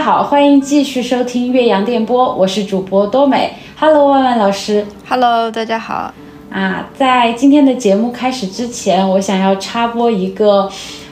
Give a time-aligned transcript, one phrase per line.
[0.00, 3.52] 家好，欢迎继续收听岳阳电波，我是主播多美。
[3.78, 4.86] Hello，万万老师。
[5.06, 6.10] Hello，大家好。
[6.50, 10.70] 啊，在今天的节目开始之前，我想要插播一个，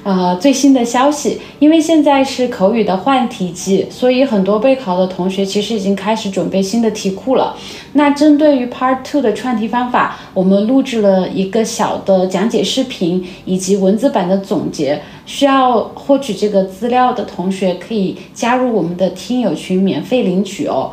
[0.09, 1.39] 呃，最新的消息。
[1.59, 7.55] 因为现在是口语的换题季，所以很多备考的同学其实已经开始准备新的题库了。
[7.93, 15.03] 那针对于 Part Two 的串题方法，我们录制了一个小的讲解视频以及文字版的总结。
[15.27, 20.93] 需要获取这个资料的同学可以加入我们的听友群，免费领取哦。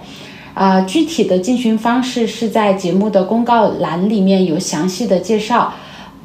[0.54, 5.73] 啊、具体的进群方式是在节目的公告栏里面有详细的介绍。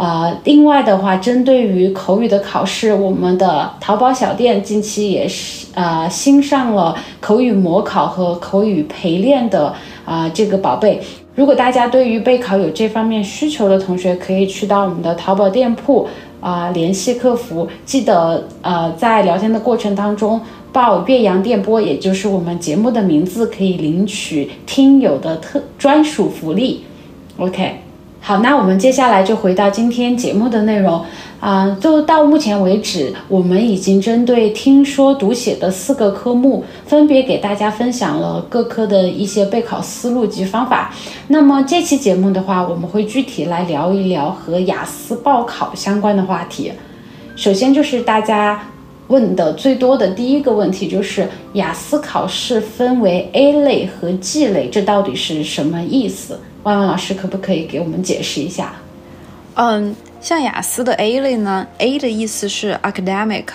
[0.00, 9.74] 呃，另外的话，针对于口语的考试，我们的淘宝小店近期也是呃新上了口语模考和口语陪练的
[10.06, 10.98] 啊、这个宝贝。
[11.34, 16.08] 如果大家对于备考有这方面需求的同学，可以去到我们的淘宝店铺
[16.40, 20.40] 啊、联系客服，记得呃在聊天的过程当中
[20.72, 26.86] 报岳阳电波，也就是我们节目的名字，可以领取听友的特专属福利。
[27.36, 27.89] OK。
[28.22, 31.04] 好，那我们接下来就回到今天节目的内容
[31.40, 40.92] 啊、就到目前为止，我们已经针对听说读写的四个科目，分别给大家分享了各科的一些备考思路及方法。
[41.28, 46.70] 那么这期节目的话，我们会具体来聊一聊和雅思报考相关的话题。
[47.36, 48.60] 首先就是大家
[49.10, 56.40] 问的最多的第一个问题，就是雅思考试分为 A 类和 G 类，这到底是什么意思？
[56.62, 58.74] 万万老师可不可以给我们解释一下？
[59.54, 63.46] 嗯，像雅思的 A 类呢，A 的意思是 academic，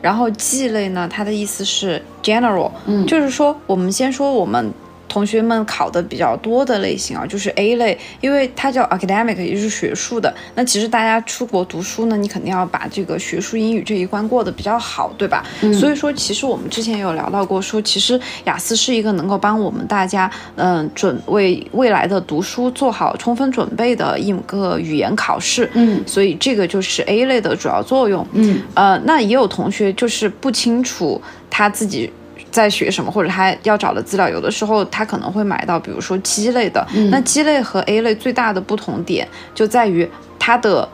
[0.00, 4.72] 然后 G 类呢，它的意思是 general，嗯，就是说我们先说我们。
[5.18, 10.32] 同学们考的比较多的类型啊，就是 A 类，因为它叫 academic，也就是学术的。
[10.54, 15.44] 那其实大家出国读书呢，你肯定要把这个学术英语这一关过得比较好，对吧？
[15.74, 25.68] 所以说，其实我们之前有聊到过，说其实雅思是一个能够帮我们大家，嗯，准为未来的读书做好充分准备的一个语言考试。
[25.74, 28.24] 嗯所以这个就是 A 类的主要作用。
[28.34, 31.20] 嗯呃，那也有同学就是不清楚
[31.50, 32.08] 他自己
[32.50, 36.86] 在学什么，或者他要找的资料，有的时候他可能会买到，比如说鸡类的。
[37.10, 40.88] 那鸡类和 A 类最大的不同点就在于它的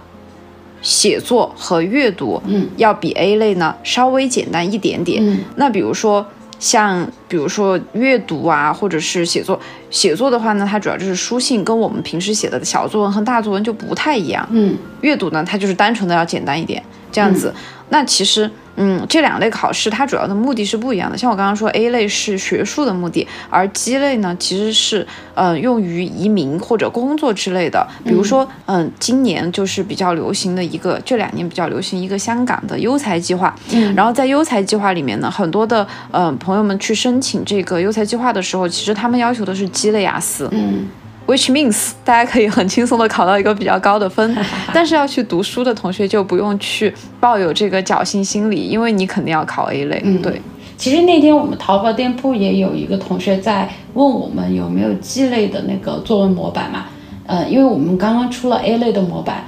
[0.82, 5.26] 写作和阅读，嗯，要比 A 类呢稍微简单一点点。
[5.26, 6.26] 嗯那比如说。
[6.60, 9.60] 像比如说阅读啊，或者是写作，
[9.90, 14.48] 写作的话呢，它主要就是书信，跟我们平时写的小作文和大作文就不太一样。
[14.50, 16.82] 嗯阅读呢，它就是单纯的要简单一点，
[17.12, 17.52] 这样子。
[17.90, 21.16] 那其实，嗯，这两类考试它主要的目的是不一样的。
[21.16, 27.86] 像我刚刚说，A 类是学术的目的，而 G 类呢其实是呃用于移民或者工作之类的。
[28.04, 33.54] 比如说，嗯、今年就是比较流行的一个，这两年比较流行一个香港的优才计划。
[33.72, 40.48] 嗯然后在优才计划里面呢，很多的呃朋友们去申请这个优才计划的时候，其实他们要求的是 G 类雅思。
[40.52, 40.88] 嗯
[41.26, 44.36] which means 大家可以很轻松的考到一个比较高的分，
[44.72, 50.00] 但是要去读书的同学就不用去抱有这个侥幸心理，因为你肯定要考 A 类。
[50.04, 50.40] 嗯对，
[50.76, 56.86] 其实那天我们淘宝店铺也有一个同学在问我们有没有 G 类的那个作文模板嘛？
[57.26, 59.44] 呃，因为我们刚刚出了 A 类的模板，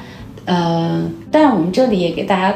[0.47, 2.55] 呃，但我们这里也给大家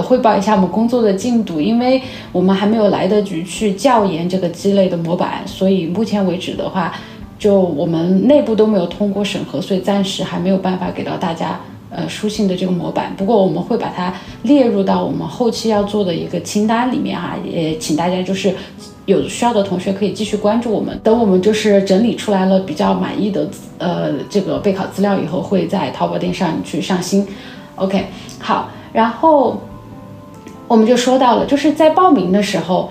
[0.00, 6.94] 汇报一下我们工作的进度，因为我们还没有来得及去教研这个 G 类的模板，所以目前为止的话，
[7.40, 11.58] 就我们内部都没有通过审核，所以暂时还没有办法给到大家。
[11.92, 14.14] 呃，书信的这个模板，不过我们会把它
[14.44, 18.54] 列入到我们后期要做的一个清单里面哈、也请大家就是
[19.06, 20.96] 有需要的同学可以继续关注我们。
[21.02, 27.26] 等我们就是整理出来了比较满意的呃这个备考资料以后，会在淘宝店上去上新。
[27.74, 28.06] OK，
[28.38, 29.60] 好，然后
[30.68, 32.88] 我们就说到了，就是在报名的时候，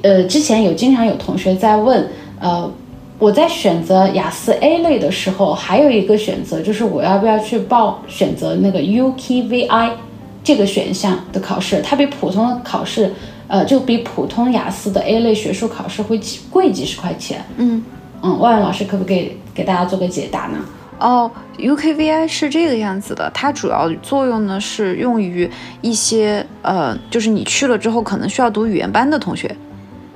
[0.00, 2.08] 呃，之前有经常有同学在问，
[2.40, 2.72] 呃，
[3.18, 9.90] 我在选择雅思 A 类的时候，还有一个选择就是我要不要去报选择那个 UKVI
[10.44, 13.12] 这个选项的考试，它比普通的考试，
[13.48, 17.44] 呃，就比普通雅思的 A 类学术考试会几贵几十块钱。
[17.56, 17.84] 嗯，
[18.22, 20.58] 嗯，万万老师可不可以给大家做个解答呢？
[21.00, 25.48] 哦，UKVI 是这个样子的，它主要作用呢是用于
[25.80, 29.54] 一些呃，就是你去了之后可能需要读语言班的同学，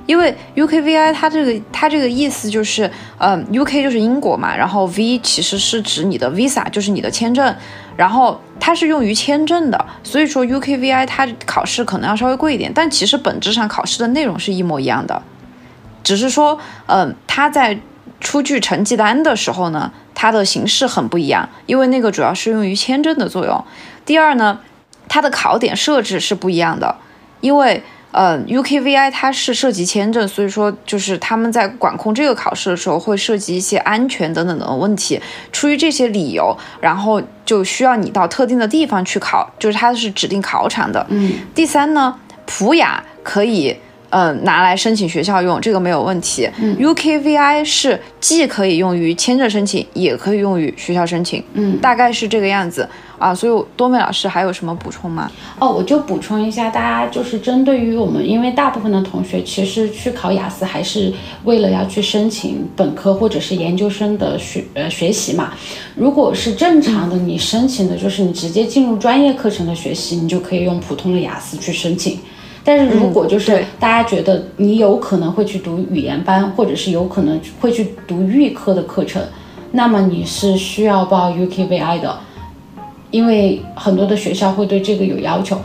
[0.05, 7.55] 因为 UKVI 它这个它这个意思就是，呃，UK 就是英国嘛，然后 V 其实是指你的 visa，就是你的签证，
[7.95, 15.21] 然后它是用于签证的，所以说 UKVI 它考试可能要稍微贵一点，但其实本质上考试的内容是一模一样的，
[16.03, 17.79] 只是说，嗯、它在
[18.19, 23.63] 出具成绩单的时候呢，它的形式很不一样，因为那个主要是用于签证的作用。
[24.05, 24.59] 第二呢，
[25.07, 26.97] 它的考点设置是不一样的，
[27.39, 27.81] 因为
[28.13, 35.19] 呃，UKVI 它是涉及签证，所以说就是他们在管控这个考试的时候会涉及一些安全等等的问题。
[35.51, 41.05] 出于这些理由，然后就需要你到特定的地方去考，就是它是指定考场的。
[41.09, 41.33] 嗯。
[41.55, 42.15] 第三呢，
[42.45, 43.75] 普雅可以
[44.13, 46.47] 呃拿来申请学校用，这个没有问题。
[46.61, 46.77] 嗯。
[46.77, 51.43] UKVI 是既可以用于签证申请，也可以用于学校申请。
[51.53, 51.77] 嗯。
[51.79, 52.87] 大概是这个样子。
[53.19, 55.31] 啊，所以多美老师还有什么补充吗？
[55.57, 61.13] 哦，我就补充一下，大家就是针对于我们，因为大部分的同学其实去考雅思还是
[61.45, 65.53] 为了要去申请本科或者是研究生的学呃学习嘛。
[65.95, 72.19] 如果是正常的，你申请的就是你直接进入专业课程的学习，你就可以用普通的雅思去申请。
[72.63, 79.21] 但是如果就是大家觉得你有可能会去读语言班，或者是有可能会去读预科的课程，
[79.71, 82.17] 那么你是需要报 UKVI 的。
[83.11, 85.55] 因为很多的学校会对这个有要求，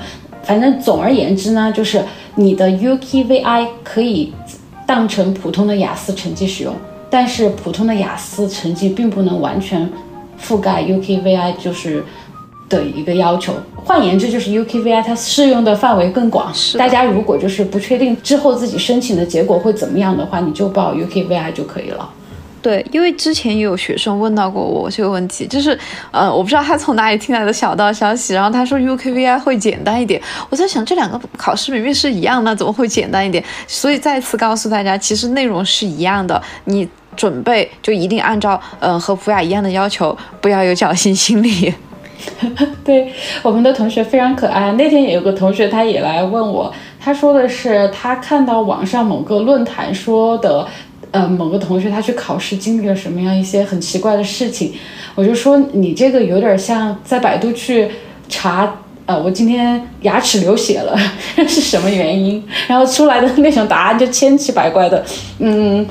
[0.42, 2.04] 反正总而言之呢，就是
[2.34, 4.34] 你的 UKVI 可以
[4.86, 6.74] 当成普通的雅思成绩使用，
[7.08, 9.88] 但是普通的雅思成绩并不能完全
[10.38, 12.04] 覆盖 UKVI 就是
[12.69, 13.55] 的一个要求。
[13.76, 16.53] 换言之，就是 UKVI 它适用的范围更广。
[16.76, 22.09] 大家如果就是不确定之后自己申请的结果会怎么样的话，你就报 UKVI 就可以了。
[22.61, 25.79] 对，因为之前也有学生问到过我这个问题，就是，
[26.11, 30.20] 呃，我不知道他从哪里听来的小道消息，然后他说 UKVI 会简单一点，
[30.50, 33.43] 我在想这两个考试明明是一样那，怎么会简单一点？
[33.69, 36.87] 所以再次告诉大家，其实内容是一样的，你
[37.17, 41.73] 准备就一定按照，嗯，和普雅一样的要求，不要有侥幸心理。
[42.85, 43.12] 对，
[43.43, 50.67] 我们的同学非常可爱，那天也有个同学他也来问我，他说的是他看到网上某个论坛说的。
[51.11, 54.75] 呃，某个同学他去考试经历了什么样一些很奇怪的事情，
[55.15, 57.88] 我就说你这个有点像在百度去
[58.29, 58.70] 查，
[59.06, 60.94] 呃，我今天牙齿流血了
[61.49, 65.03] 是什么原因，然后出来的那种答案就千奇百怪的，
[65.38, 65.87] 嗯，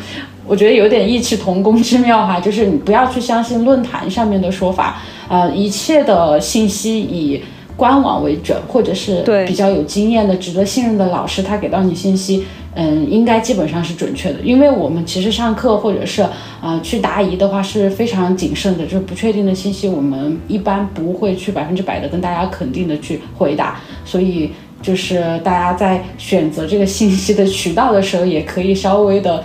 [0.45, 7.43] 我觉得有点异曲同工之妙哈，就是你不要去相信论坛上面的说法，呃，一切的信息以
[7.75, 12.45] 官网为准，或者是比较有经验的、值得信任的老师他给到你信息。
[12.79, 16.21] 嗯，应该基本上是准确的，因为我们其实上课或者是
[16.61, 29.43] 啊去答疑的话是非常谨慎的，就是不确定的信息，我们一般不会去百分之百的跟大家肯定的去回答，所以就是大家在选择这个信息的渠道的时候，也可以稍微的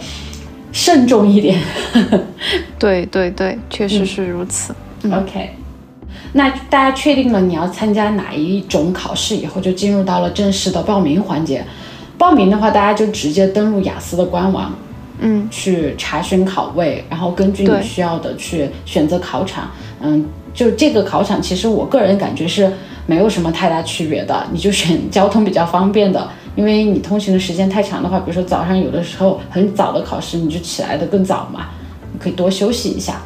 [0.70, 1.58] 慎重一点。
[2.78, 4.74] 对对对，确实是如此。
[5.10, 5.48] OK，
[6.34, 11.64] 那大家确定了你要参加哪一种考试以后，就进入到了正式的报名环节。
[12.16, 14.72] 报名的话，大家就直接登录雅思的官网，
[15.18, 19.70] 嗯，去查询考位，然后根据你需要的去选择考场。
[20.00, 20.24] 嗯，
[20.54, 22.72] 就这个考场，其实我个人感觉是
[23.06, 31.66] 没有什么太大区别的，你就选交通比较方便的，因为你通勤的时间太长的话，比如说早上有的时候很早的考试，你就起来的更早嘛，
[32.12, 33.20] 你可以多休息一下。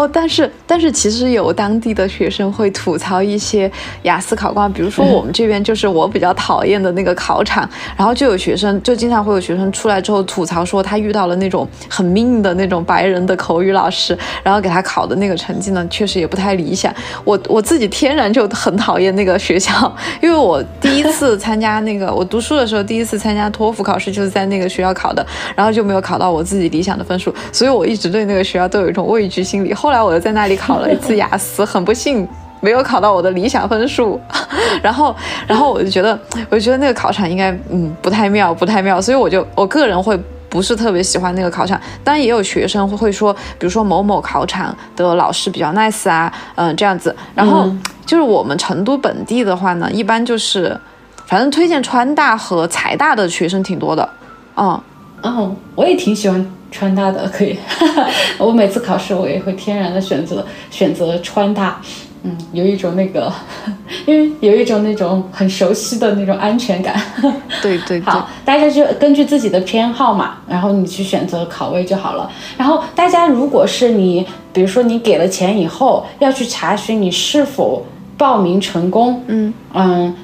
[0.00, 3.70] 哦，但是但是其实有当地的学生会吐槽一些
[4.04, 7.68] 雅思考官，比如说我们这边就是我比较讨厌的那个考场，
[7.98, 16.90] 然后就有学生就经常会有学生出来之后吐槽说他遇到了那种很命的那种白人的口语老师，然后给他考的那个成绩呢确实也不太理想。
[17.24, 29.74] 我我自己天然就很讨厌那个学校，因为我第一次 参加那个我读书的时候第一次参加托福考试就是在那个学校考的，然后就没有考到我自己理想的分数，所以我一直对那个学校都有一种畏惧心理。
[29.74, 32.26] 后来我又在那里考了一次雅思，很不幸
[32.60, 34.20] 没有考到我的理想分数。
[34.82, 35.14] 然后，
[35.46, 36.18] 然后我就觉得，
[36.50, 39.00] 我就觉得那个考场应该嗯不太妙，不太妙。
[39.00, 40.18] 所以我就我个人会
[40.48, 41.80] 不是特别喜欢那个考场。
[42.04, 47.14] 当然也有学生会说，比如说某某考场的老师比较 nice 啊，嗯这样子。
[47.34, 47.70] 然后
[48.04, 50.78] 就是我们成都本地的话呢，一般就是
[51.26, 54.08] 反正推荐川大和财大的学生挺多的。
[54.56, 54.80] 嗯
[55.22, 56.50] 嗯，我也挺喜欢。
[56.72, 57.58] 穿搭的可以，
[58.38, 61.80] 我每次考试我也会天然的选择选择穿搭，
[62.22, 63.32] 嗯，有一种那个，
[64.06, 66.94] 因为有一种那种很熟悉的那种安全感。
[67.60, 68.00] 对对。
[68.02, 72.30] 好，大家就根据自己的偏好嘛，然后你去选择考位就好了。
[72.56, 77.84] 然后大家如果是你，比如说你给了钱以后要去查询你是否
[78.16, 80.14] 报名成功，嗯嗯，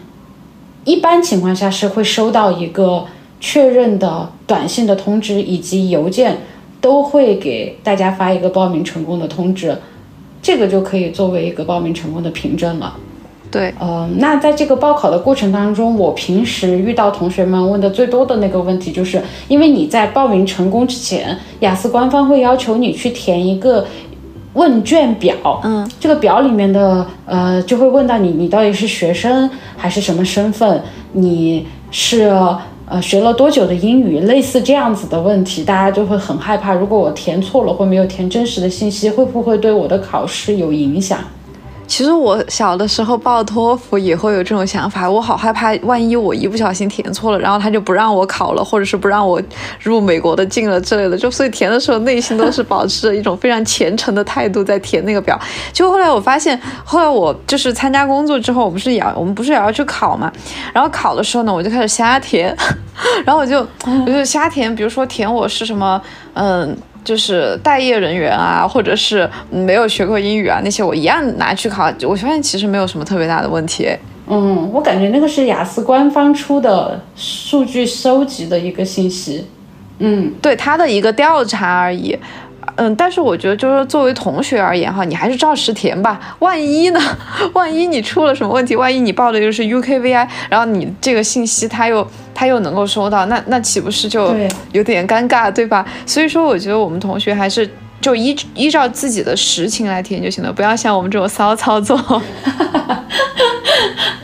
[0.84, 3.04] 一般情况下是会收到一个。
[3.38, 6.38] 确认的短信的通知以及邮件
[6.80, 9.76] 都会给大家发一个报名成功的通知，
[10.40, 12.96] 这个就可以作为一个报名成功的凭证了。
[13.50, 23.86] 对，呃，那在这个报考的过程当中，我平时遇到同学们问的最多的那个问题，就是因为你在报名成功之前，雅思官方会要求你去填一个
[24.54, 32.32] 问卷表，嗯，这个表里面的呃就会问到你，你到底是学生还是什么身份，你是。
[32.88, 36.72] 呃，学了多久的英语，类似这样子的问题，大家就会很害怕。
[36.72, 41.18] 如果我填错了或没有填真实的信息，会不会对我的考试有影响？
[41.86, 49.40] 其实我小的时候报托福也会有这种想法，我好害怕，万一我一不小心填错了，然后他就不让我考了，或者是不让我
[49.80, 51.16] 入美国的境了之类的。
[51.16, 55.38] 就所以填的时候，内心都是保持着一种非常虔诚的态度在填那个表。
[55.72, 60.30] 结果后来我发现， 后来我就是参加工作之后，我不是也要我们不是也要去考嘛？
[60.72, 62.54] 然后考的时候呢，我就开始瞎填，
[63.24, 63.66] 然后我就
[64.04, 66.00] 我就瞎填，比如说填我是什么，
[66.34, 66.76] 嗯。
[67.06, 71.88] 就是待业人员啊，或者是没有学过英语啊，那些我一样拿去考。
[72.02, 73.88] 我发现其实没有什么特别大的问题。
[74.26, 79.46] 嗯，我感觉那个是雅思官方出的数据收集的一个信息。
[80.00, 82.18] 嗯，对他的一个调查而已。
[82.74, 86.36] 嗯，但是我觉得，就是作为同学而言哈，你还是照实填吧。
[86.40, 87.00] 万一呢？
[87.54, 88.76] 万一你出了什么问题？
[88.76, 94.34] 万一你报的又是 UKVI，然后你这个信息他又他又能够收到，那那岂不是就
[94.72, 95.86] 有点尴尬，对吧？
[96.04, 97.68] 所以说，我觉得我们同学还是
[98.00, 101.96] 就依依照自己的实情来填就行了，不要像我们这种骚操作。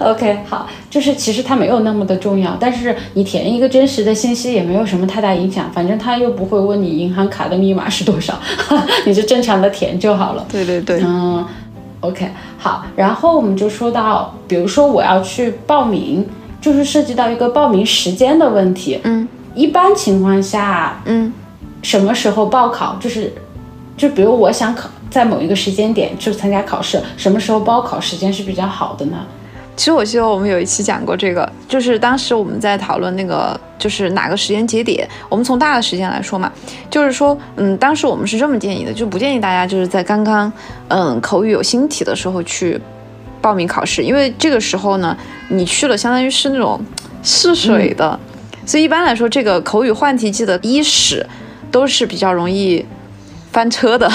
[0.03, 8.39] OK，好，就是其实它没有那么的重要，但是你填一个真实的信息也没有什么太大影响，反正他又不会问你银行卡的密码是多少，
[9.07, 10.45] 你就正常的填就好了。
[10.51, 11.45] 对对对，嗯
[12.01, 12.29] ，OK，
[12.59, 16.27] 好，然后我们就说到，比如说我要去报名，
[16.61, 19.01] 就是涉及到一个报名时间的问题。
[19.05, 21.33] 嗯，一般情况下，嗯，
[21.83, 22.97] 什么时候报考？
[23.01, 23.33] 就是，
[23.97, 29.19] 就比如我想考在某一个时间点去参加考试，什么时候报考时间是比较好的呢？
[29.75, 35.09] 其实我记得我们有一期讲过这个，就是当时我们在讨论那个，就是哪个时间节点。
[35.29, 36.53] 我们从大的时间来说嘛，
[36.91, 40.53] 就是说，嗯，当时我们是这么建议的，就不建议大家就是在刚刚，
[40.89, 42.79] 嗯，口语有新题的时候去
[43.41, 45.17] 报名考试，因为这个时候呢，
[45.49, 46.79] 你去了相当于是那种
[47.23, 48.19] 试水的，
[48.67, 51.27] 所以一般来说，这个口语换题季的伊始
[51.71, 52.85] 都是比较容易
[53.51, 54.09] 翻车的。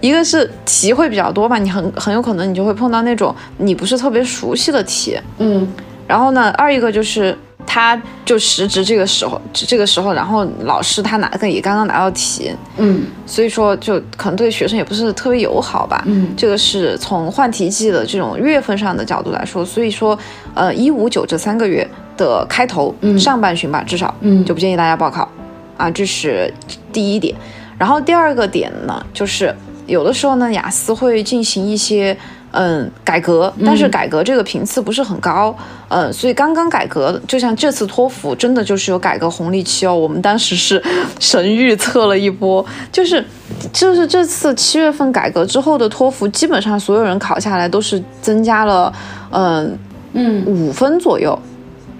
[0.00, 5.66] 一个是题会比较多吧，你很很有可能你就会碰到那种你不是特别熟悉的题，嗯，
[6.06, 20.18] 然后呢，二一个就是他就时值这个时候，这个时候，然后老师他拿个也刚刚拿到题，嗯，所以说就可能对学生也不是特别友好吧，嗯，这个是从换题季的这种月份上的角度来说，所以说，
[20.54, 25.30] 呃，一五九这三个月的开头，上半旬吧，至少，嗯，就不建议大家报考，
[25.76, 26.52] 啊，这是
[26.90, 27.36] 第一点，
[27.78, 29.54] 然后第二个点呢，就是。
[29.90, 32.16] 有的时候呢，雅思会进行一些
[32.52, 35.54] 嗯改革，但是改革这个频次不是很高，
[35.88, 39.94] 嗯，所以刚刚改革，就像这次托福，真的就是有改革红利期哦。
[39.94, 40.82] 我们当时是
[41.18, 43.24] 神预测了一波，就是
[43.72, 48.92] 就是这次七月份改革之后的托福，基本上所有人考下来都是增加了
[49.32, 49.78] 嗯
[50.12, 51.36] 嗯五分左右。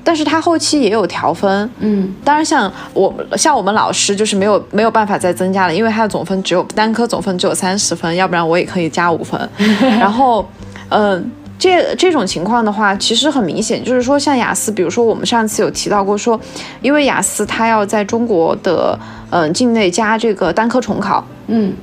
[0.03, 9.39] 但是他后期也有调分，嗯，当然像我像我们老师就是没有没有办法再增加了，因为他的总分只有单科总分只有三十分，要不然我也可以加五分。
[9.99, 10.49] 然后，
[10.89, 16.41] 嗯，这这种情况的话，其实很明显，就是说像雅思，比如说我们上次有提到过，说
[16.81, 18.99] 因为雅思它要在中国的
[19.31, 21.75] 嗯境内加这个单科重考，嗯，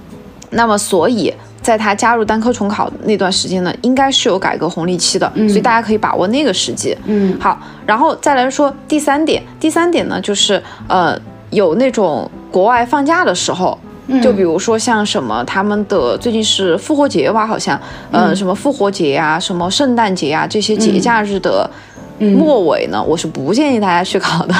[0.49, 1.33] 那么所以。
[1.67, 6.97] 在他加入单科重考那段时间呢，应该是有改革红利期的，所以大家可以把握那个时机。
[7.03, 11.19] 嗯，好，然后再来说第三点，第三点呢，就是呃，
[11.49, 13.77] 有那种国外放假的时候，
[14.23, 17.77] 就比如说像什么他们的最近是复活节吧，好像，
[18.11, 21.69] 呃，什么复活节呀，什么圣诞节呀，这些节假日的。
[22.19, 24.53] 末尾呢，我是不建议大家去考的。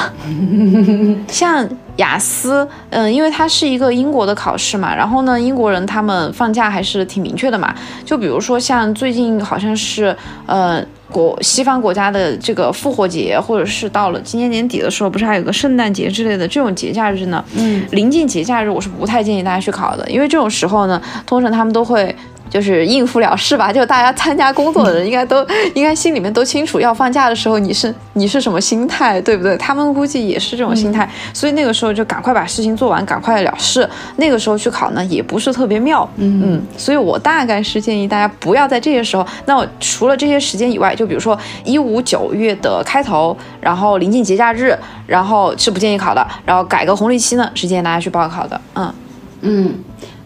[1.28, 7.74] 像雅思，嗯，因为它是一个英国的考试嘛，然后呢，英国人他们放假还是挺明确的嘛。
[8.04, 10.14] 就比如说像最近好像是，
[10.46, 17.44] 呃，国西方国家的这个复活节，或者是到了今年年底的时候，不是还有个圣诞节之类的这种节假日呢？
[17.56, 22.14] 嗯，临近节假日，我是不太建议大家去考的，因为这种时候呢，通常他们都会。
[22.48, 29.56] 就是应付了事吧，就大家参加工作的人 应该都应该心里面都清楚，要放假的时候你是你是什么心态，对不对？
[29.56, 33.88] 他们估计也是这种心态，所以那个时候就赶快把事情做完，赶快了事。
[34.16, 36.08] 那个时候去考呢，也不是特别妙。
[36.16, 39.26] 嗯嗯，所以我大概是建议大家不要在这些时候。
[39.46, 44.76] 那我除了这些时间以外，就比如说一五九月的开头，然后临近节假日，
[45.06, 46.26] 然后是不建议考的。
[46.44, 48.60] 然后改个红利期呢，是建议大家去报考的。
[48.74, 48.94] 嗯
[49.42, 49.74] 嗯。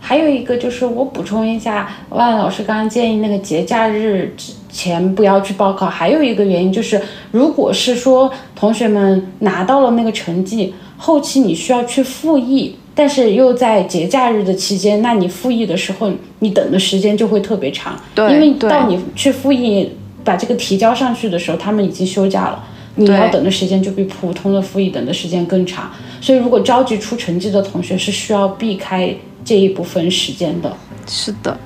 [0.05, 5.87] 还有一个就是我补充一下，万老师刚刚建议那个节假日之前不要去报考。
[5.87, 17.97] 还有一个原因就是，如果是说同学们拿到了那个成绩，后期你需要去复议，但是又在节假日的期间，那你复议的时候，你等的时间就会特别长。
[18.13, 19.89] 对，因为到你去复议
[20.25, 22.65] 把这个提交上去的时候，他们已经休假了。
[22.97, 25.91] 你要等的时间就比普通的复议等的时间更长。
[26.21, 30.77] 所以，如果着急出成绩的同学是需要避开这一部分时间的。
[31.07, 31.59] 是的，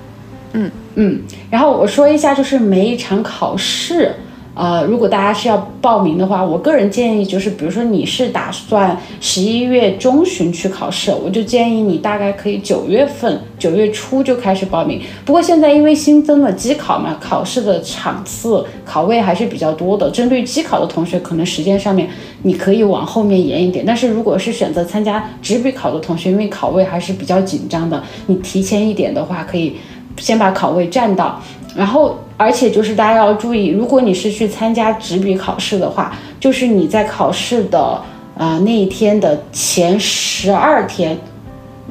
[0.53, 1.21] 嗯嗯。
[1.51, 4.15] 然后我说一下，就是每一场考试。
[4.57, 15.03] 呃，如果大家是要报名的话，我个人建议就是，比如说你是打算十一月中旬去考试，我就建议你大概可以九月份、九月初就开始报名。
[15.27, 20.11] 不过现在因为新增了机考嘛，考试的场次、考位还是比较多的。
[20.11, 22.09] 针对机考的同学，可能时间上面
[22.43, 23.85] 你可以往后面延一点。
[23.85, 29.77] 但是如果是选择参加纸笔考的同学，因为考位还是比较紧张的，你提前一点的话，可以
[30.17, 31.43] 先把考位占到，
[31.77, 32.17] 然后。
[32.39, 37.99] 而且就是大家要注意，如果你是去参加纸笔考试的话，就是你在考试的
[38.37, 41.17] 呃那一天的前十二天，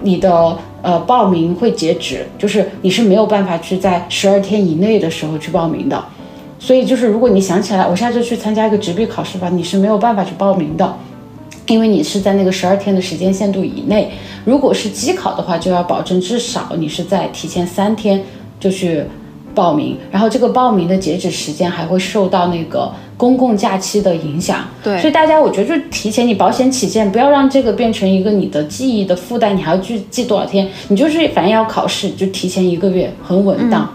[0.02, 6.06] 你的呃报名会截止，就是你是没有办法去在十二天以内的时候去报名的。
[6.60, 10.96] 所以就是如果你想起来我下次去参加一个纸笔考试吧，你是没有办法去报名的，
[11.66, 14.12] 因为你是在那个十二天的时间限度以内。
[14.44, 18.24] 如果是机考的话，就要保证至少你是在提前三天
[18.60, 19.04] 就去。
[19.55, 24.65] 报名，然后这个报名的截止时间还会受到那个公共假期的影响。
[24.83, 33.89] 对，所以大家我觉得就提前，你保险起见，不要让这个变成一个你的记忆的负担，你还要去记多少天，你就是反正要考试，就提前一个月，很稳当。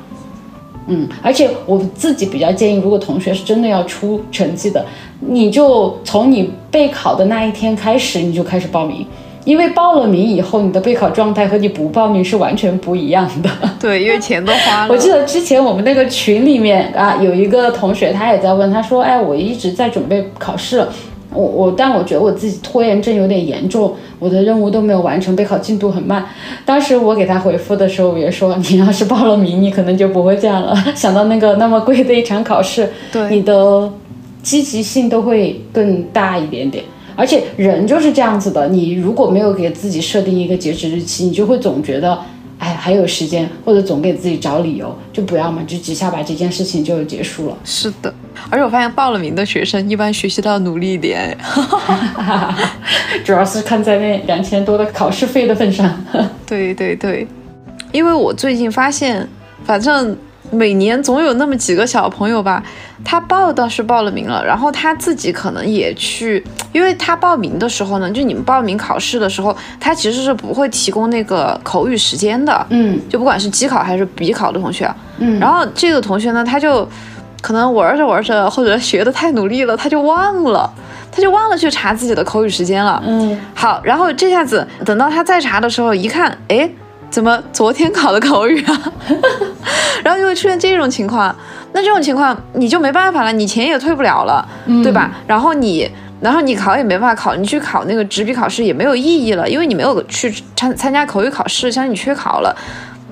[0.86, 4.84] 嗯，而且我自己比较建议，如果同学是真的要出成绩的，
[5.20, 9.06] 你就从你备考的那一天开始，你就开始报名。
[9.44, 13.50] 因为报了名以后，你的备考状态和你不报名是完全不一样的。
[13.80, 14.88] 对，因为钱都花了。
[14.92, 20.87] 我记得之前我们那个群里面啊，有一个同学他也在问，他说：“哎，我一直在准备考试，
[21.32, 26.26] 我我，但我觉得我自己拖延症有点严重，我的任务都没有完成，备考进度很慢。”
[26.66, 30.76] 当时我给他回复的时候也说：“你要是报了名，你可能就不会这样了。
[30.94, 33.90] 想到那个那么贵的一场考试，对你的
[34.43, 36.84] 积极性都会更大一点点。”
[37.16, 42.18] 而且人就是这样子的，你如果没有给自己设定一个截止日期，你就会总觉得，
[42.58, 47.56] 哎，还有时间，或者总给自己找理由，就不要嘛，就几下把这件事情就结束了。
[47.64, 48.12] 是的，
[48.49, 51.36] 而且我发现报了名的学生一般学习都要努力一点，
[53.25, 56.04] 主要是看在那两千多的考试费的份上。
[56.46, 57.26] 对对对，
[57.92, 59.28] 因为我最近发现，
[59.64, 60.16] 反正。
[60.50, 62.63] 每年总有那么几个小朋友吧，
[63.04, 76.86] 他报倒是报了名了，然后他自己可能也去，因为他报名的时候呢，就你们报名考试的时候，他其实是不会提供那个口语时间的，嗯，就不管是机考还是笔考的同学，嗯，然后这个同学呢，他就
[77.41, 80.69] 可能玩着玩着或者学的太努力了，他就忘了，
[81.13, 86.69] 他就忘了去查自己的口语时间了，嗯，好，然后这下子等到他再查的时候，一看，哎。
[87.10, 88.92] 怎么昨天考的口语啊？
[90.04, 91.34] 然后就会出现这种情况，
[91.73, 94.46] 那这种情况你就没办法了，你钱也退不了了，
[94.82, 95.10] 对吧？
[95.26, 102.54] 然后你，然后你考也没办法考，你去考那个纸笔考试也没有意义了，因为你没有去参参加口语考试，相当于你缺考了。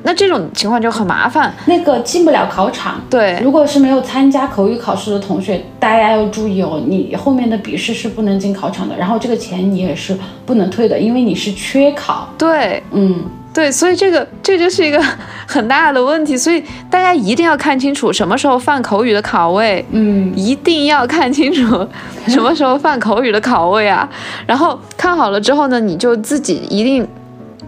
[0.05, 3.01] 那这种情况就很麻烦，那个进不了考场。
[3.11, 12.29] 对，如果是没有参加口语考试的同学，大家要注意哦，你后面的笔试是不能进考场的，然后这个钱你也是不能退的，因为你是缺考。
[12.39, 13.27] 对，嗯。
[13.59, 15.03] 对，所以这个这就是一个
[15.49, 21.85] 很大的问题，所以大家一定要看清楚什么时候放口语的考位，嗯，一定要看清楚
[22.29, 24.09] 什么时候放口语的考位啊。
[24.47, 27.05] 然后看好了之后呢，你就自己一定，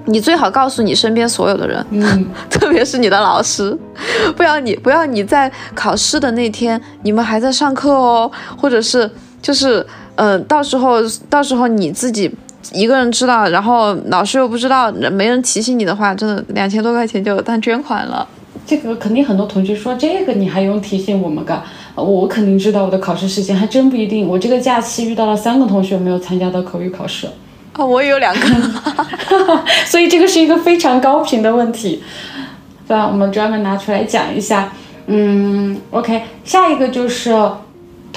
[0.04, 3.76] 你最好告诉你身边所有的人，嗯， 特别是你的老师，
[4.36, 9.10] 不要你不要你在考试的那天你们还在上课哦，或者是
[9.42, 10.98] 就是嗯，到时候
[11.28, 12.32] 到时候你自己。
[12.72, 18.26] 一个人知道，然后老师又不知道，没人提醒你的话，真的两千多块钱就当捐款了。
[18.66, 21.62] 这个肯定很多同学说，这个你还用提醒我们干？
[21.96, 24.28] 我肯定知道我的考试时间，还真不一定。
[24.28, 27.26] 我这个假期遇到了三个同学没有参加到口语考试。
[27.72, 28.40] 啊，我也有两个，
[29.86, 32.02] 所以这个是一个非常高频的问题。
[32.86, 33.06] 对吧？
[33.06, 34.72] 我们专门拿出来讲一下。
[35.06, 37.34] 嗯，OK，下一个就是。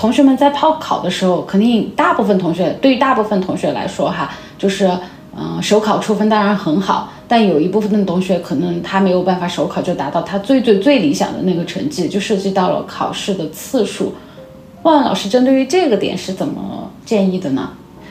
[0.04, 4.86] 同学们在报考的时候，肯定大部分同学对于大部分同学来说，哈，就是
[5.34, 14.14] 嗯，首考出分当然很好，但有一部分的同学可能他没有办法首考就达到他最最最理想的那个成绩，就涉及到了考试的次数。
[14.82, 17.70] 万万老师针对于这个点是怎么建议的呢？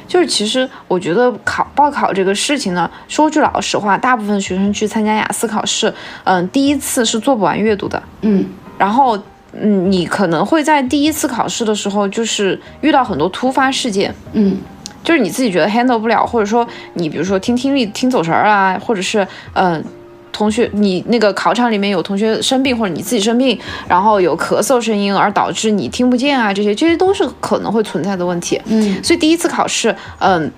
[0.08, 5.92] 就是其实我觉得考报考这个事情呢，说句老实话，大部分学生去参加雅思考试，
[6.24, 8.46] 嗯，第一次是做不完阅读的，嗯，
[8.78, 9.18] 然后。
[9.52, 14.56] 嗯，你可能会在第一次考试的时候，就是遇到很多突发事件，嗯，
[15.04, 19.84] 就是你自己觉得 handle 不了，或者说你比如说听听力听走神儿啊，或者是嗯，
[20.32, 28.58] 同学，你那个考场里面有同学生病或者你自己生病，然后有咳嗽声音而导致你听不见啊，这些这些都是可能会存在的问题。
[28.66, 30.50] 嗯，所以第一次考试，嗯，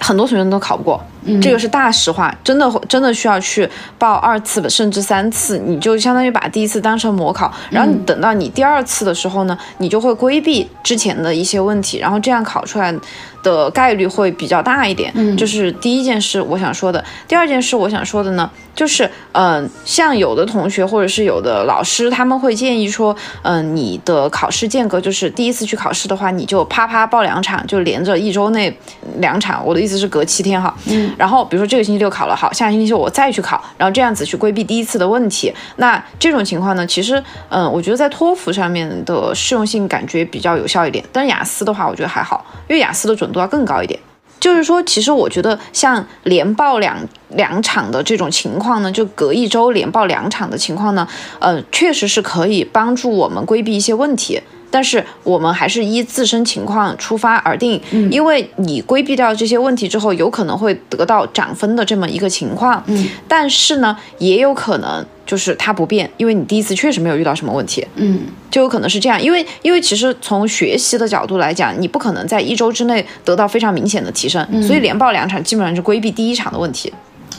[0.00, 1.00] 很多同学都考不过，
[1.40, 12.94] 这个是大实话，真的真的需要去报二次甚至三次，你就相当于把第一次当成模考，然后你等到你第二次的时候呢，你就会规避之前的一些问题，然后这样考出来。
[13.42, 17.02] 的概率会比较大一点，嗯，就是第一件事我想说的。
[17.26, 28.76] 第二件事我想说的呢，就是嗯，像有的同学或者是有的老师，他们会建议说，嗯，你的考试间隔就是第一次去考试的话，你就啪啪报两场，就连着一周内
[29.20, 29.64] 两场。
[29.64, 35.50] 我的意思是隔七天哈，嗯，然后比如说这个星期六考了，好，下个星期我再去考，然后这样子去规避第一次的问题。
[35.76, 43.30] 那这种情况呢，其实嗯，我觉得在托福上面的适用性感觉比较有效一点，但是雅思的话，我觉得还好，因为雅思的准。
[43.30, 44.00] 度要更高一点，
[44.40, 46.96] 就是说，其实我觉得像连报两
[47.28, 51.06] 两场的这种情况呢，就隔一周连报两场的情况呢，
[51.38, 54.40] 呃，确实是可以帮助我们规避一些问题。
[54.70, 57.80] 但是我们还是依自身情况出发而定，
[58.10, 62.82] 因为你规避掉这些问题之后，有可能会得到涨分的这么一个情况。
[62.86, 67.86] 嗯，但是呢，也有可能就是它不变，因为你第一次确实没有遇到什么问题。
[67.96, 76.92] 嗯，就有可能是这样，因为因为其实从学习的角度来讲，你不可能在一周之内得到非常明显的提升，所以连报两场基本上是规避第一场的问题。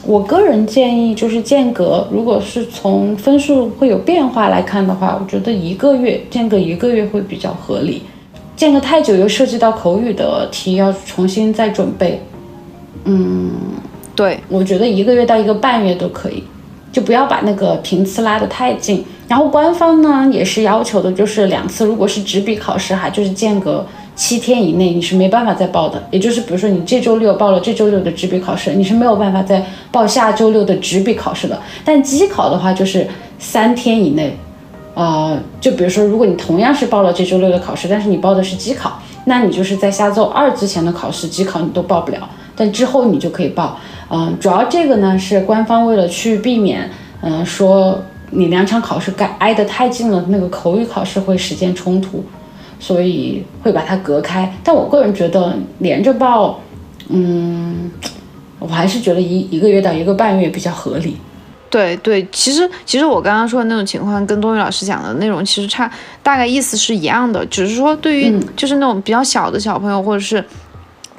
[0.03, 8.01] 我个人建议就是间隔，如果是从分数会有变化来看的话，我觉得一个月间隔一个月会比较合理。
[8.55, 12.21] 间隔太久又涉及到口语的题要重新再准备，
[13.05, 13.51] 嗯，
[14.15, 16.43] 对，我觉得一个月到一个半月都可以，
[16.91, 19.03] 就不要把那个频次拉得太近。
[19.27, 23.85] 然后官方呢也是要求的，就是两次，如果是纸笔考试哈，就是间隔。
[24.15, 31.59] 七天以内你是没办法再报的，也就是比如说你这周六报了这周六的纸笔考试，你是没有办法再报下周六的纸笔考试的。
[31.83, 33.07] 但机考的话就是
[33.39, 34.35] 三天以内，
[34.93, 43.79] 呃，就比如说如果你同样是报了这周六的考试，但是你报的是机考，那你就是在下周二之前的考试机考你都报不了，但之后你就可以报。
[44.09, 46.89] 嗯，主要这个呢是官方为了去避免，
[47.21, 47.97] 嗯，说
[48.29, 52.23] 你两场考试该挨得太近了，那个口语考试会时间冲突。
[52.81, 56.59] 所以会把它隔开，但我个人觉得连着报，
[57.07, 57.89] 嗯，
[58.59, 61.15] 我还是觉得一一个月到一个半月比较合理。
[61.69, 65.89] 对对，其实其实我刚刚说的那种情况跟多雨老师讲的内容其实差
[66.21, 70.43] 大概意思是一样的，只是说对于就是那种比较小的小朋友或者是。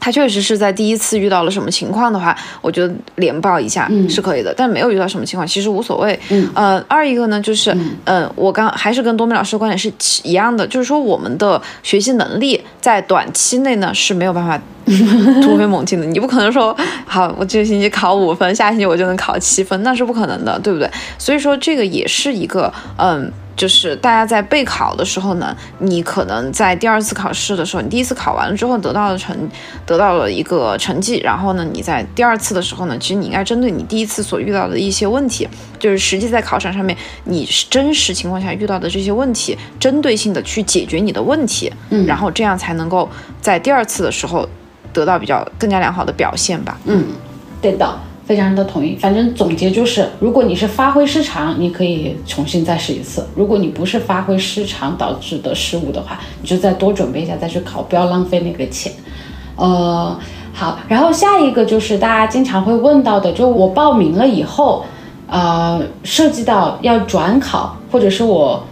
[0.05, 6.19] 他确实是在第一次遇到了什么情况的话，我觉得连报一下是可以的，但没有遇到什么情况，其实无所谓。
[6.55, 7.73] 呃，二一个呢，就是
[8.07, 9.93] 嗯，我刚还是跟多米老师的观点是
[10.25, 14.61] 一样的，就是说我们的学习能力在短期内呢是没有办法
[15.41, 16.07] 突飞猛进的。
[16.07, 20.91] 你不可能说，好，我这个星期考五分，下星期我就能考七分，那是不可能的，对不对？
[21.17, 23.33] 所以说这个也是一个嗯。
[23.57, 29.37] 就是大家在备考的时候呢，你可能在第二次考试的时候，你第一次考完了之后得到了成，
[29.85, 43.09] 得到了一个成绩，然后呢，你在第二次的时候呢，其实你应该针对你第一次所遇到的一些问题，就是实际在考场上面你真实情况下遇到的这些问题，针对性的去解决你的问题，嗯，然后这样才能够
[43.41, 44.49] 在第二次的时候
[44.93, 46.79] 得到比较更加良好的表现吧。
[46.87, 47.07] 嗯，
[47.61, 48.01] 对的。
[48.25, 58.93] 非常的同意，反正总结就是，如果你是发挥失常，你可以重新再试一次；如果你不是发挥失常导致的失误的话，你就再多准备一下再去考，不要浪费那个钱。
[59.57, 60.17] 呃，
[60.53, 64.85] 好，然后下一个就是大家经常会问到的，就我报名了以后，
[65.27, 68.65] 呃，涉及到要转考或者是我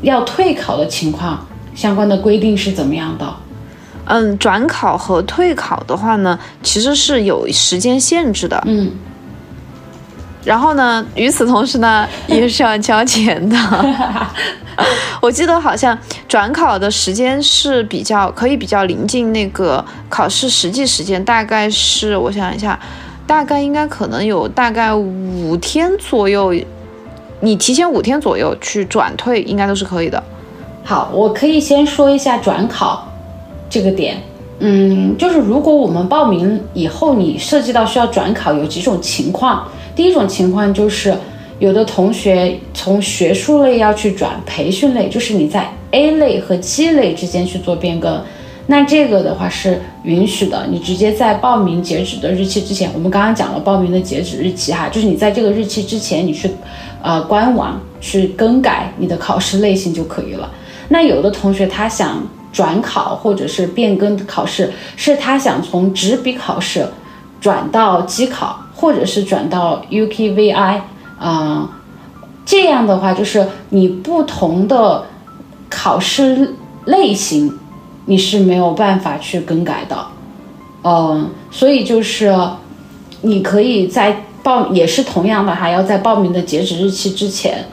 [0.00, 3.26] 要退考的情况，相关的规定是怎么样的？
[4.08, 8.62] 嗯，转考和退考的话呢，其实是有时间限制的。
[8.66, 8.90] 嗯，
[10.44, 13.56] 然后呢，与此同时呢，也是要交钱的。
[15.20, 22.78] 我记得好像转考的时间是比较可以比较临近那个考试实际时间，大概是我想一下，
[23.26, 26.54] 大概应该可能有大概五天左右，
[27.40, 30.22] 你提前五天左右去转退，应该都是可以的。
[30.84, 33.07] 好，我可以先说一下转考。
[33.70, 34.16] 这个点，
[34.60, 39.68] 嗯，就是如果我们报名以后，你涉及到需要转考，有几种情况。
[39.94, 41.14] 第一种情况就是，
[41.58, 48.20] 有的同学从学术类要去转培训类，就是你在 A 类和 G 类之间去做变更，
[48.66, 50.66] 那这个的话是允许的。
[50.70, 56.50] 你直接在报名截止的日期之前，我们刚刚讲了报名的截止日期哈，就是你在这个日期之前，你去
[57.02, 60.50] 呃官网去更改你的考试类型就可以了。
[60.88, 62.26] 那有的同学他想。
[62.52, 66.88] 转考或者是变更考试，是他想从纸笔考试
[67.40, 70.80] 转到机考，或者是转到 UKVI。
[71.18, 71.68] 啊、
[72.46, 75.04] 这样的话就是你不同的
[75.68, 77.58] 考试类型
[78.06, 80.06] 你是没有办法去更改的，
[80.84, 82.34] 嗯，所以就是
[83.22, 87.64] 你可以在报也是同样的，还要在报名的截止日期之前。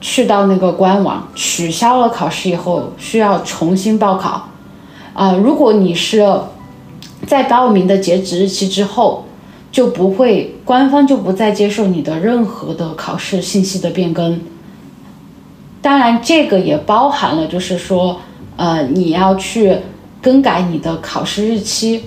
[0.00, 4.48] 去到那个官网取消了考试以后，需要重新报考。
[5.12, 6.26] 啊、如果你是
[7.26, 9.26] 在报名的截止日期之后，
[9.70, 14.40] 就不会官方就不再接受你的任何的考试信息的变更。
[15.82, 18.20] 当然，这个也包含了，就是说，
[18.56, 19.76] 呃，你要去
[20.22, 22.04] 更改你的考试日期，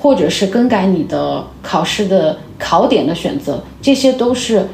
[0.00, 4.68] 或者是更改你的考试的考点的选择，这些都是。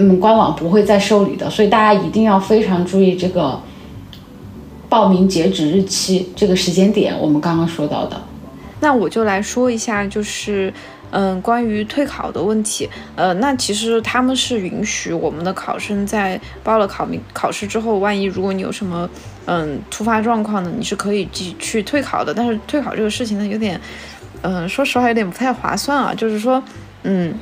[0.00, 3.60] 嗯，官网不会再受理的，所以大家一定要非常注意这个
[4.88, 8.18] 报名截止日期这个时间点，我们刚刚说到的。
[8.80, 10.72] 那我就来说一下，就是
[11.10, 12.88] 嗯，关于退考的问题。
[13.14, 19.06] 呃，那其实他们是允许我们的考生在报了考名考试之后，万一如果你有什么
[19.44, 22.32] 嗯突发状况呢，你是可以继去退考的。
[22.32, 23.78] 但是退考这个事情呢，有点
[24.40, 26.14] 嗯，说实话有点不太划算啊。
[26.14, 26.62] 就是说，
[27.02, 27.34] 嗯，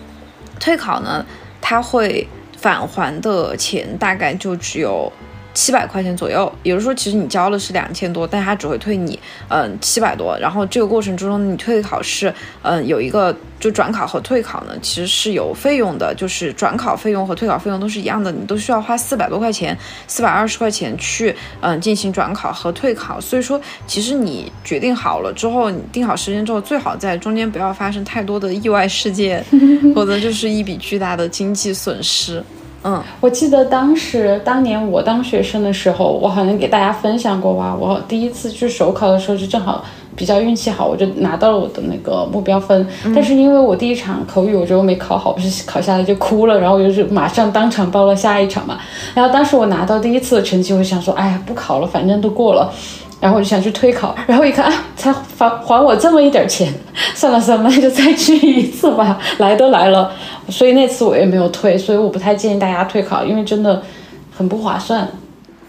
[0.59, 1.25] 退考呢，
[1.61, 2.27] 它会
[2.59, 5.11] 返还的钱大概就只有
[5.59, 9.19] 七百块钱左右，也就是说，其实你交的是两千多，但他只会退你
[9.49, 10.39] 嗯七百多。
[10.39, 23.21] 然后这个过程之中，你退考试嗯有一个就转考和退考呢，其实是有费用的，就是转考费用和退考费用都是一样的，你都需要花四百多块钱，四百二十块钱去嗯进行转考和退考。
[23.21, 29.45] 所以说，其实你决定好了之后，你定好时间之后，最好在中间不要发生太多的意外事件，
[29.93, 32.41] 否则就是一笔巨大的经济损失。
[32.85, 37.77] 嗯，我记得当时当年我当学生的时候，我好像给大家分享过吧。
[37.79, 42.87] 我第一次去首考的时候，就正好比较运气好，我就拿到了我的那个目标分。
[43.15, 48.79] 但是因为我第一场口语我觉得我没考好，不是考下来就哭了，然后我就是马上当场报了下一场嘛。
[49.13, 52.73] 然后当时我拿到第一次的成绩，我想说，哎呀，不考了，反正都过了。
[53.21, 56.73] 然后我就想去退考，然后一看啊，才还还我这么一点钱，
[57.15, 60.13] 算了算了，那就再去一次吧，来都来了，
[60.49, 63.83] 所以那次我也没有退，所以我不太建议大家退考，因为真的
[64.37, 65.09] 很不划算。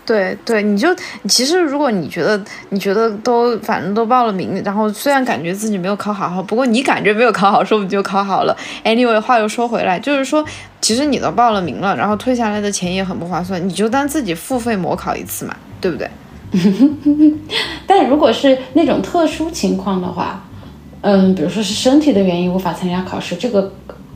[0.06, 0.90] 对对，你就
[1.28, 8.58] 其实如果你觉得你觉得都反正都报了名，然后虽然感觉自己没有考好，不过你感觉没有考好，说不定就考好了。
[8.84, 10.44] Anyway，话又说回来，就是说
[10.82, 16.10] 其实你都报了名了，然后退下来的钱也很不划算，你就当自己付费模考一次嘛，对不对？
[17.86, 20.44] 但如果是那种特殊情况的话，
[21.02, 23.72] 嗯，比如说是身体的原因无法参加考试，这个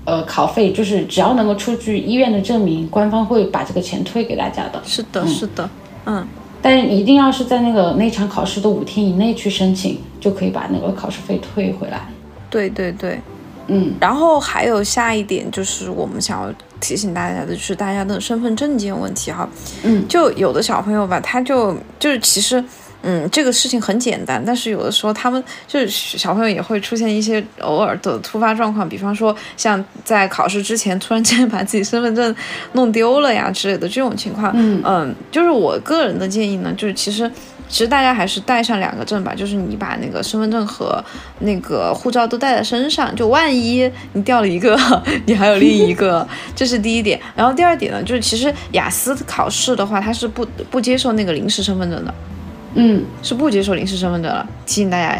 [0.06, 4.82] 呃考费就是只要能够出具医院的证明，官方会把这个钱退给大家的。
[4.86, 5.69] 是的，是的，
[6.06, 6.26] 嗯。
[6.62, 12.08] 但是一定要是在那个那场考试的五天以内去申请，就可以把那个考试费退回来。
[12.50, 13.19] 对对对，
[13.67, 13.93] 嗯。
[14.00, 16.50] 然后还有下一点就是我们想要
[16.84, 19.48] 提醒大家的，就是大家的身份证件问题哈。
[19.84, 20.06] 嗯。
[20.10, 22.63] 就有的小朋友吧，他就就是其实。
[23.06, 32.34] 嗯，这个事情很简单，但是有的时候他们就是小朋友也会出现一些偶尔的突发状况，比方说像在考试之前突然间把自己身份证
[32.72, 34.54] 弄丢了呀之类的这种情况。
[34.56, 37.30] 嗯嗯，就是我个人的建议呢，就是其实
[37.73, 41.03] 其实大家还是带上两个证吧，就是你把那个身份证和
[41.39, 44.77] 那个护照都带在身上，就万一你掉了一个，
[45.25, 47.19] 你还有另一个，这是第一点。
[47.36, 52.13] 然后第二点呢，就是其实雅思考试的话，它是不不接受那个临时身份证的。
[52.75, 54.47] 嗯，是不接受临时身份证了。
[54.67, 55.17] 提醒大家，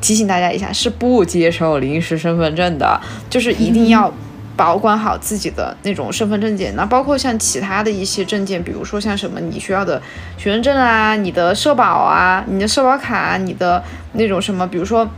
[0.00, 4.14] 提醒大家一下，是不接受临时身份证的，就是一定要
[4.56, 6.74] 保管好自己的那种身份证件。
[6.74, 10.00] 那包括像其他的一些证件，比如说像什么你需要的
[10.38, 15.08] 学生证啊、你的社保啊、你的社保卡、你的那种什么，比如说。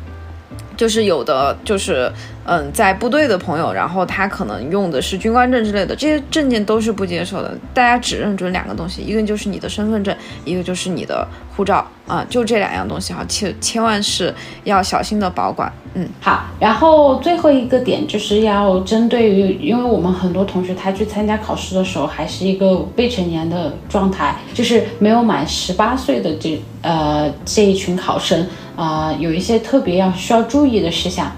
[0.79, 2.11] 就是有的，就是
[2.45, 7.53] 嗯，在部队的朋友，然后他可能用的是军官证之类的，这些证件都是不接受的。
[7.75, 15.71] 大家只认准两个东西，一个就是你的身份证，一个就是你的护照啊，就这两样东西哈，千千万是要小心的保管。
[15.95, 16.45] 嗯，好。
[16.61, 28.47] 然后最后一个点就是要针对于，因为我们很多同学他去参加考试的时候还是一个未成年的状态，就是没有满十八岁的这呃这一群考生。
[28.79, 31.31] 啊、有一些特别要需要注意的事项。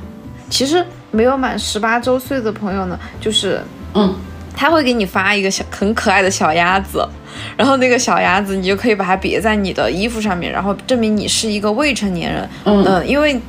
[0.51, 3.61] 其实没有满十八周岁的朋友呢，就是
[3.95, 4.15] 嗯，
[4.55, 7.09] 他会给你发一个小很可爱的小鸭子，
[7.57, 12.47] 然后那个小鸭子你就可以把它别在你的衣服上面，然后证明你是一个未成年人。
[12.65, 13.41] 嗯呃因为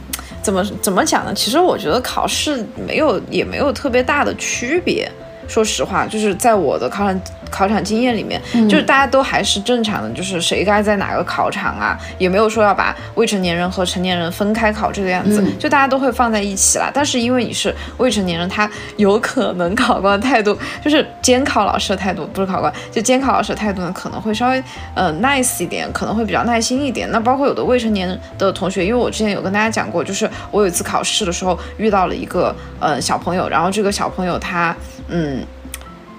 [0.41, 1.33] 怎么怎么讲呢？
[1.33, 5.11] 其实我觉得考试没有也没有特别大的区别。
[5.47, 16.89] 说实话，就是在我的考场考场经验里面，就是大家都还是正常的，就是谁该在哪个考场啊，也没有说要把未成年人和成年人分开考这个样子，就大家都会放在一起啦。
[16.93, 24.63] 但是因为你是未成年人，他有可能考官的态度就是监考老师的态度，不是考官，就监考老师的态度呢可能会稍微
[24.95, 27.09] 呃 nice 一点，可能会比较耐心一点。
[27.11, 34.75] 那包括有的未成年的同学，因为我之前有跟大家讲过，就是我有一次考试的时候遇到了一个呃小朋友，然后这个小朋友他
[35.09, 35.45] 嗯。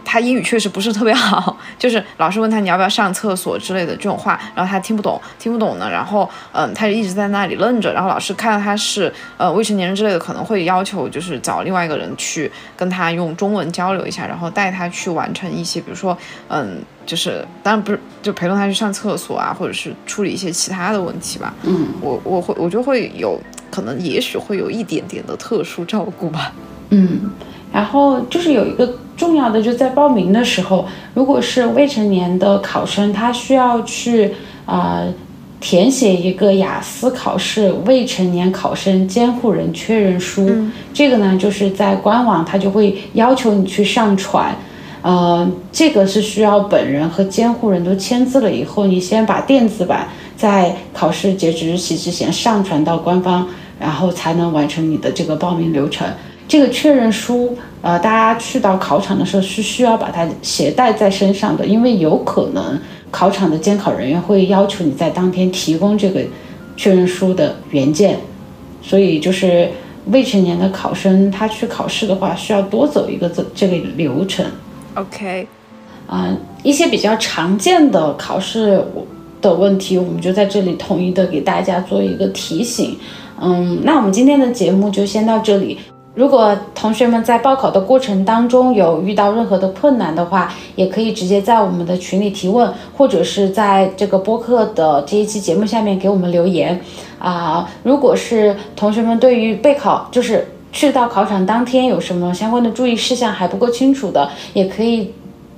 [0.05, 16.17] 他英语确实不是特别好， 就是老师问他你要不要上厕所之类的这种话，然后他听不懂，听不懂呢，然后嗯，他就一直在那里愣着，然后老师看到他是呃未成年人之类的，可能会要求就是找另外一个人去跟他用中文交流一下，然后带他去完成一些，比如说
[16.49, 21.55] 嗯，就是当然不是就陪同他去上厕所啊，或者是处理一些其他的问题吧。
[21.63, 26.53] 嗯，我我会我就会有可能也许会有一点点的特殊照顾吧。
[26.91, 27.31] 嗯。
[27.73, 34.35] 然后就是有一个重要的，就在报名的时候，如果是未成年的考生，他需要去
[34.67, 35.03] 啊
[35.61, 40.51] 填写一个雅思考试未成年考生监护人确认书。
[40.93, 44.55] 这个呢，就是在官网他就会要求你去上传，
[45.03, 53.47] 呃，这个是需要本人和监护人都签字了以后，你先把电子版在考试截止日期之前上传到官方，
[53.79, 56.07] 然后才能完成你的这个报名流程。
[56.53, 62.79] 这个确认书，呃，大家去到考场的时候是需要把它携带在身上的，因为有可能
[63.11, 66.21] 考场的监考人员会要求你在当天提供这个
[66.77, 68.21] 确认书的原件，
[68.83, 69.67] 所以就是
[70.09, 74.45] 未成年的考生他去考试的话，需要多走一个这这个流程。
[74.97, 75.47] OK，
[76.07, 78.85] 啊，一些比较常见的考试
[79.41, 82.99] 的问题，我们就在这里统一的给大家做一个提醒。
[83.41, 85.79] 嗯，那我们今天的节目就先到这里。
[86.15, 96.79] 如果同学们在报考的过程当中有遇到任何的困难的话，也可以直接在我们的群里提问，或者是在这个播客的这一期节目下面给我们留言。
[97.19, 105.15] 啊，如果是同学们对于备考，就是去到考场当天有什么相关的注意事项还不够清楚的，也可以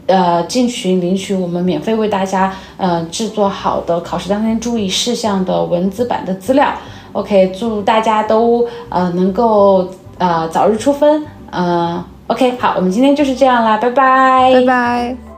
[0.06, 6.72] 呃进群领取我们免费为大家呃制作好的考试当天注意事项的文字版的资料。
[7.10, 9.88] OK，祝大家都呃能够。
[10.18, 15.33] 呃，早日出分，嗯，OK，好，我们今天就是这样啦，拜拜，拜拜。